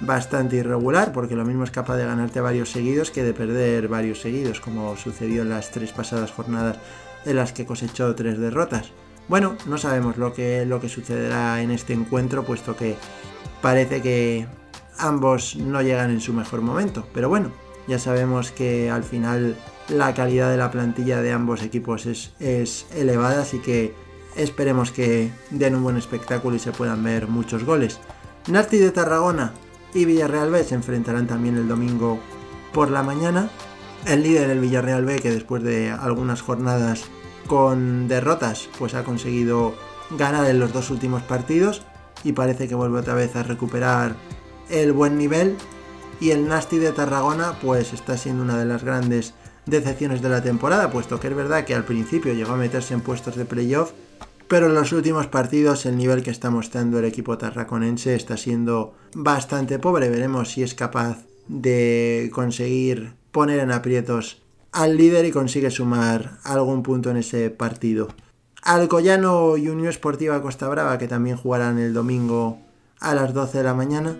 bastante 0.00 0.56
irregular, 0.56 1.12
porque 1.12 1.34
lo 1.34 1.44
mismo 1.44 1.64
es 1.64 1.70
capaz 1.70 1.96
de 1.96 2.06
ganarte 2.06 2.40
varios 2.40 2.70
seguidos 2.70 3.10
que 3.10 3.24
de 3.24 3.34
perder 3.34 3.88
varios 3.88 4.20
seguidos, 4.20 4.60
como 4.60 4.96
sucedió 4.96 5.42
en 5.42 5.50
las 5.50 5.70
tres 5.70 5.92
pasadas 5.92 6.30
jornadas 6.30 6.78
en 7.24 7.36
las 7.36 7.52
que 7.52 7.66
cosechó 7.66 8.14
tres 8.14 8.38
derrotas. 8.38 8.92
Bueno, 9.28 9.56
no 9.66 9.76
sabemos 9.76 10.16
lo 10.16 10.32
que, 10.32 10.64
lo 10.64 10.80
que 10.80 10.88
sucederá 10.88 11.60
en 11.60 11.70
este 11.70 11.92
encuentro, 11.92 12.44
puesto 12.44 12.76
que 12.76 12.96
parece 13.60 14.00
que 14.00 14.46
ambos 14.98 15.56
no 15.56 15.82
llegan 15.82 16.10
en 16.10 16.20
su 16.20 16.32
mejor 16.32 16.60
momento. 16.60 17.06
Pero 17.12 17.28
bueno, 17.28 17.50
ya 17.86 17.98
sabemos 17.98 18.50
que 18.50 18.90
al 18.90 19.04
final 19.04 19.56
la 19.88 20.14
calidad 20.14 20.50
de 20.50 20.56
la 20.56 20.70
plantilla 20.70 21.22
de 21.22 21.32
ambos 21.32 21.62
equipos 21.62 22.06
es, 22.06 22.86
elevada, 22.94 23.42
así 23.42 23.58
que 23.58 23.94
esperemos 24.36 24.90
que 24.90 25.30
den 25.50 25.74
un 25.74 25.82
buen 25.82 25.96
espectáculo 25.96 26.56
y 26.56 26.58
se 26.60 26.72
puedan 26.72 27.02
ver 27.02 27.28
muchos 27.28 27.64
goles. 27.64 27.98
Nasti 28.48 28.78
de 28.78 28.90
Tarragona 28.90 29.52
y 29.94 30.04
Villarreal 30.04 30.50
B 30.50 30.62
se 30.64 30.74
enfrentarán 30.74 31.26
también 31.26 31.56
el 31.56 31.68
domingo 31.68 32.18
por 32.72 32.90
la 32.90 33.02
mañana. 33.02 33.50
El 34.06 34.22
líder 34.22 34.48
del 34.48 34.60
Villarreal 34.60 35.04
B, 35.04 35.18
que 35.18 35.30
después 35.30 35.62
de 35.62 35.90
algunas 35.90 36.42
jornadas 36.42 37.04
con 37.46 38.06
derrotas, 38.06 38.68
pues 38.78 38.94
ha 38.94 39.04
conseguido 39.04 39.74
ganar 40.10 40.48
en 40.48 40.60
los 40.60 40.72
dos 40.72 40.90
últimos 40.90 41.22
partidos 41.22 41.82
y 42.24 42.32
parece 42.32 42.68
que 42.68 42.74
vuelve 42.74 43.00
otra 43.00 43.14
vez 43.14 43.34
a 43.36 43.42
recuperar 43.42 44.14
el 44.70 44.92
buen 44.92 45.18
nivel 45.18 45.56
y 46.20 46.30
el 46.30 46.48
Nasty 46.48 46.78
de 46.78 46.92
Tarragona 46.92 47.58
pues 47.62 47.92
está 47.92 48.16
siendo 48.16 48.42
una 48.42 48.58
de 48.58 48.64
las 48.64 48.84
grandes 48.84 49.34
decepciones 49.66 50.22
de 50.22 50.28
la 50.28 50.42
temporada, 50.42 50.90
puesto 50.90 51.20
que 51.20 51.28
es 51.28 51.36
verdad 51.36 51.64
que 51.64 51.74
al 51.74 51.84
principio 51.84 52.32
llegó 52.32 52.52
a 52.52 52.56
meterse 52.56 52.94
en 52.94 53.00
puestos 53.00 53.36
de 53.36 53.44
playoff, 53.44 53.92
pero 54.48 54.66
en 54.66 54.74
los 54.74 54.92
últimos 54.92 55.26
partidos 55.26 55.86
el 55.86 55.96
nivel 55.96 56.22
que 56.22 56.30
está 56.30 56.50
mostrando 56.50 56.98
el 56.98 57.04
equipo 57.04 57.38
tarraconense 57.38 58.14
está 58.14 58.36
siendo 58.36 58.94
bastante 59.14 59.78
pobre. 59.78 60.08
Veremos 60.08 60.50
si 60.50 60.62
es 60.62 60.74
capaz 60.74 61.18
de 61.48 62.30
conseguir 62.32 63.12
poner 63.30 63.60
en 63.60 63.70
aprietos 63.70 64.42
al 64.72 64.96
líder 64.96 65.26
y 65.26 65.32
consigue 65.32 65.70
sumar 65.70 66.38
algún 66.44 66.82
punto 66.82 67.10
en 67.10 67.18
ese 67.18 67.50
partido. 67.50 68.08
Alcoyano 68.62 69.56
y 69.56 69.68
Unión 69.68 69.88
Esportiva 69.88 70.42
Costa 70.42 70.68
Brava, 70.68 70.98
que 70.98 71.08
también 71.08 71.36
jugarán 71.36 71.78
el 71.78 71.92
domingo 71.92 72.58
a 73.00 73.14
las 73.14 73.32
12 73.32 73.58
de 73.58 73.64
la 73.64 73.74
mañana 73.74 74.16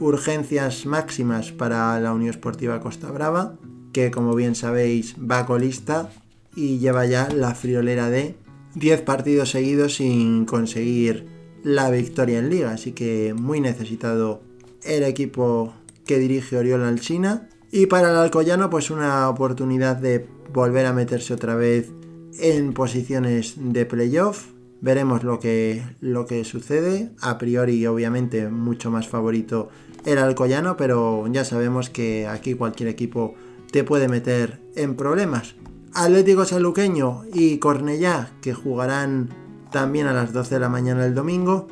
urgencias 0.00 0.86
máximas 0.86 1.52
para 1.52 1.98
la 2.00 2.12
Unión 2.12 2.30
Esportiva 2.30 2.80
Costa 2.80 3.10
Brava, 3.10 3.56
que 3.92 4.10
como 4.10 4.34
bien 4.34 4.54
sabéis 4.54 5.16
va 5.18 5.46
colista 5.46 6.10
y 6.54 6.78
lleva 6.78 7.06
ya 7.06 7.28
la 7.30 7.54
friolera 7.54 8.10
de 8.10 8.36
10 8.74 9.02
partidos 9.02 9.50
seguidos 9.50 9.96
sin 9.96 10.44
conseguir 10.44 11.26
la 11.62 11.90
victoria 11.90 12.38
en 12.38 12.50
liga, 12.50 12.72
así 12.72 12.92
que 12.92 13.34
muy 13.36 13.60
necesitado 13.60 14.42
el 14.84 15.02
equipo 15.02 15.74
que 16.06 16.18
dirige 16.18 16.56
Oriol 16.56 16.84
Alcina. 16.84 17.48
Y 17.70 17.86
para 17.86 18.10
el 18.10 18.16
Alcoyano, 18.16 18.70
pues 18.70 18.90
una 18.90 19.28
oportunidad 19.28 19.96
de 19.96 20.26
volver 20.52 20.86
a 20.86 20.92
meterse 20.92 21.34
otra 21.34 21.54
vez 21.54 21.92
en 22.38 22.72
posiciones 22.72 23.54
de 23.56 23.84
playoff 23.84 24.46
Veremos 24.80 25.24
lo 25.24 25.40
que, 25.40 25.82
lo 26.00 26.26
que 26.26 26.44
sucede. 26.44 27.10
A 27.20 27.38
priori, 27.38 27.84
obviamente, 27.86 28.48
mucho 28.48 28.90
más 28.90 29.08
favorito 29.08 29.68
el 30.04 30.18
Alcoyano, 30.18 30.76
pero 30.76 31.26
ya 31.28 31.44
sabemos 31.44 31.90
que 31.90 32.26
aquí 32.28 32.54
cualquier 32.54 32.88
equipo 32.88 33.34
te 33.72 33.84
puede 33.84 34.08
meter 34.08 34.60
en 34.76 34.94
problemas. 34.94 35.54
Atlético 35.94 36.44
Saluqueño 36.44 37.24
y 37.32 37.58
Cornellá, 37.58 38.30
que 38.40 38.54
jugarán 38.54 39.30
también 39.72 40.06
a 40.06 40.12
las 40.12 40.32
12 40.32 40.54
de 40.54 40.60
la 40.60 40.68
mañana 40.68 41.04
el 41.04 41.14
domingo. 41.14 41.66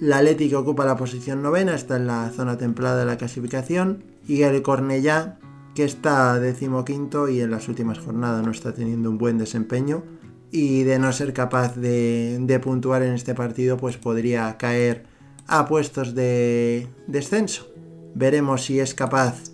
La 0.00 0.18
Atlético 0.18 0.60
ocupa 0.60 0.86
la 0.86 0.96
posición 0.96 1.42
novena, 1.42 1.74
está 1.74 1.96
en 1.96 2.06
la 2.06 2.30
zona 2.30 2.56
templada 2.56 3.00
de 3.00 3.06
la 3.06 3.18
clasificación. 3.18 4.04
Y 4.28 4.42
el 4.42 4.62
Cornellá, 4.62 5.38
que 5.74 5.84
está 5.84 6.38
decimoquinto 6.38 7.28
y 7.28 7.40
en 7.40 7.50
las 7.50 7.68
últimas 7.68 7.98
jornadas 7.98 8.44
no 8.44 8.52
está 8.52 8.72
teniendo 8.74 9.10
un 9.10 9.18
buen 9.18 9.38
desempeño 9.38 10.04
y 10.50 10.84
de 10.84 10.98
no 10.98 11.12
ser 11.12 11.32
capaz 11.32 11.76
de, 11.76 12.60
puntuar 12.62 13.02
en 13.02 13.14
este 13.14 13.34
partido, 13.34 13.76
pues 13.76 13.96
podría 13.96 14.56
caer 14.56 15.04
a 15.46 15.66
puestos 15.66 16.14
de 16.14 16.88
descenso. 17.06 17.68
Veremos 18.14 18.64
si 18.64 18.80
es 18.80 18.94
capaz 18.94 19.52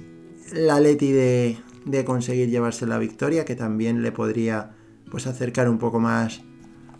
la 0.52 0.80
Leti 0.80 1.12
de, 1.12 1.58
conseguir 2.04 2.48
llevarse 2.48 2.86
la 2.86 2.98
victoria, 2.98 3.44
que 3.44 3.56
también 3.56 4.02
le 4.02 4.12
podría 4.12 4.72
pues 5.10 5.26
acercar 5.26 5.68
un 5.68 5.78
poco 5.78 6.00
más 6.00 6.42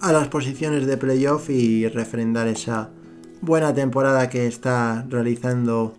a 0.01 0.13
las 0.13 0.29
posiciones 0.29 0.87
de 0.87 0.97
playoff 0.97 1.49
y 1.51 1.89
refrendar 1.89 2.49
esa 2.49 2.91
buena 3.41 3.73
temporada 3.73 4.29
que 4.29 4.47
está 4.47 5.07
realizando 5.09 5.95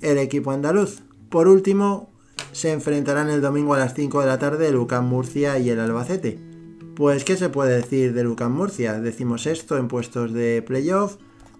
el 0.00 0.18
equipo 0.18 0.52
andaluz. 0.52 1.02
Por 1.28 1.48
último, 1.48 2.10
se 2.52 2.72
enfrentarán 2.72 3.30
el 3.30 3.40
domingo 3.40 3.74
a 3.74 3.78
las 3.78 3.94
5 3.94 4.20
de 4.20 4.26
la 4.26 4.38
tarde 4.38 4.68
el 4.68 4.76
UCAM 4.76 5.06
Murcia 5.06 5.58
y 5.58 5.70
el 5.70 5.80
Albacete. 5.80 6.47
Pues, 6.98 7.22
¿qué 7.22 7.36
se 7.36 7.48
puede 7.48 7.76
decir 7.76 8.12
de 8.12 8.24
Lucas 8.24 8.50
Murcia? 8.50 9.00
Decimos 9.00 9.46
esto 9.46 9.76
en 9.78 9.86
puestos 9.86 10.32
de 10.32 10.62
playoff. 10.62 11.18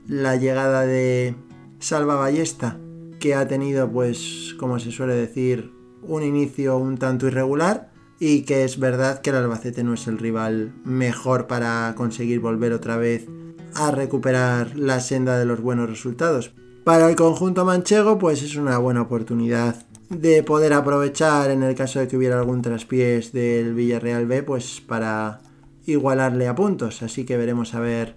La 0.09 0.35
llegada 0.35 0.85
de 0.85 1.37
Salva 1.79 2.17
Ballesta, 2.17 2.77
que 3.21 3.37
ha 3.37 3.47
tenido, 3.47 3.89
pues, 3.89 4.57
como 4.59 4.81
se 4.81 4.91
suele 4.91 5.15
decir, 5.15 5.73
un 6.03 6.25
inicio 6.25 6.77
un 6.77 6.99
tanto 6.99 7.29
irregular 7.29 7.93
y 8.19 8.43
que 8.43 8.65
es 8.65 8.81
verdad 8.81 9.21
que 9.21 9.31
el 9.31 9.37
Albacete 9.37 9.85
no 9.85 9.95
es 9.95 10.09
el 10.09 10.19
rival 10.19 10.75
mejor 10.85 11.47
para 11.47 11.95
conseguir 11.97 12.41
volver 12.41 12.73
otra 12.73 12.97
vez 12.97 13.29
a 13.77 13.93
recuperar 13.93 14.77
la 14.77 14.99
senda 14.99 15.39
de 15.39 15.45
los 15.45 15.61
buenos 15.61 15.89
resultados. 15.89 16.53
Para 16.83 17.09
el 17.09 17.15
conjunto 17.15 17.65
manchego, 17.65 18.19
pues 18.19 18.43
es 18.43 18.57
una 18.57 18.79
buena 18.79 19.03
oportunidad 19.03 19.87
de 20.11 20.43
poder 20.43 20.73
aprovechar 20.73 21.51
en 21.51 21.63
el 21.63 21.75
caso 21.75 22.01
de 22.01 22.09
que 22.09 22.17
hubiera 22.17 22.39
algún 22.39 22.63
traspiés 22.63 23.33
del 23.33 23.75
Villarreal 23.75 24.27
B, 24.27 24.43
pues 24.43 24.81
para 24.81 25.41
igualarle 25.87 26.49
a 26.49 26.55
puntos. 26.55 27.03
Así 27.03 27.25
que 27.25 27.37
veremos 27.37 27.75
a 27.75 27.81
ver 27.81 28.17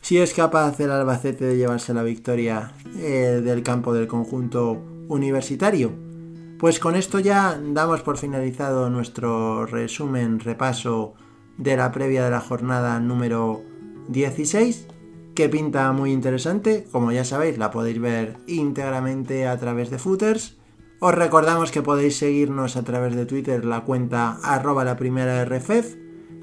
si 0.00 0.18
es 0.18 0.34
capaz 0.34 0.78
el 0.80 0.90
Albacete 0.90 1.44
de 1.44 1.56
llevarse 1.56 1.94
la 1.94 2.02
victoria 2.02 2.72
eh, 2.96 3.40
del 3.44 3.62
campo 3.62 3.92
del 3.94 4.06
conjunto 4.06 4.82
universitario. 5.08 5.92
Pues 6.58 6.78
con 6.78 6.94
esto 6.94 7.18
ya 7.18 7.60
damos 7.60 8.02
por 8.02 8.18
finalizado 8.18 8.88
nuestro 8.88 9.66
resumen, 9.66 10.38
repaso 10.38 11.14
de 11.58 11.76
la 11.76 11.90
previa 11.90 12.24
de 12.24 12.30
la 12.30 12.40
jornada 12.40 13.00
número 13.00 13.62
16, 14.08 14.86
que 15.34 15.48
pinta 15.48 15.90
muy 15.92 16.12
interesante. 16.12 16.86
Como 16.92 17.10
ya 17.10 17.24
sabéis, 17.24 17.58
la 17.58 17.70
podéis 17.70 18.00
ver 18.00 18.36
íntegramente 18.46 19.46
a 19.46 19.58
través 19.58 19.90
de 19.90 19.98
footers. 19.98 20.56
Os 21.04 21.12
recordamos 21.12 21.72
que 21.72 21.82
podéis 21.82 22.14
seguirnos 22.16 22.76
a 22.76 22.84
través 22.84 23.16
de 23.16 23.26
Twitter, 23.26 23.64
la 23.64 23.80
cuenta 23.80 24.38
arroba 24.44 24.84
la 24.84 24.96
primera 24.96 25.44
RFF. 25.44 25.96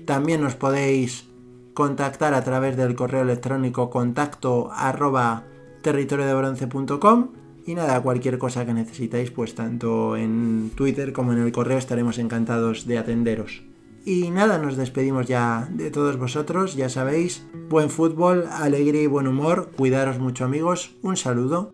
También 0.03 0.41
nos 0.41 0.55
podéis 0.55 1.29
contactar 1.73 2.33
a 2.33 2.43
través 2.43 2.75
del 2.75 2.93
correo 2.93 3.21
electrónico 3.21 3.89
contacto 3.89 4.69
arroba 4.73 5.45
territoriodebronce.com 5.81 7.29
y 7.65 7.73
nada, 7.73 8.01
cualquier 8.01 8.37
cosa 8.37 8.65
que 8.65 8.73
necesitáis, 8.73 9.31
pues 9.31 9.55
tanto 9.55 10.17
en 10.17 10.71
Twitter 10.75 11.13
como 11.13 11.31
en 11.31 11.39
el 11.39 11.53
correo 11.53 11.77
estaremos 11.77 12.17
encantados 12.17 12.85
de 12.85 12.97
atenderos. 12.97 13.63
Y 14.03 14.29
nada, 14.29 14.57
nos 14.57 14.75
despedimos 14.75 15.25
ya 15.25 15.69
de 15.71 15.89
todos 15.89 16.17
vosotros, 16.17 16.75
ya 16.75 16.89
sabéis, 16.89 17.47
buen 17.69 17.89
fútbol, 17.89 18.49
alegría 18.51 19.03
y 19.03 19.07
buen 19.07 19.27
humor, 19.27 19.71
cuidaros 19.77 20.19
mucho 20.19 20.43
amigos, 20.43 20.97
un 21.01 21.15
saludo. 21.15 21.71